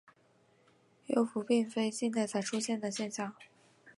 [1.05, 3.35] 幽浮并非近代才出现的现象。